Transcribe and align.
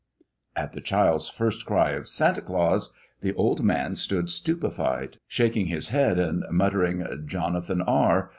At 0.55 0.73
the 0.73 0.81
child's 0.81 1.29
first 1.29 1.63
cry 1.67 1.91
of 1.91 2.07
"Santa 2.07 2.41
Claus!" 2.41 2.91
the 3.21 3.35
old 3.35 3.63
man 3.63 3.95
stood 3.95 4.31
stupefied, 4.31 5.19
shaking 5.27 5.67
his 5.67 5.89
head 5.89 6.17
and 6.17 6.43
muttering 6.49 7.05
"Jonathan 7.27 7.83
R." 7.83 8.29